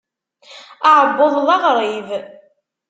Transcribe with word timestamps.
Aɛebbuḍ 0.89 1.35
d 1.47 1.49
arɣib. 1.55 2.07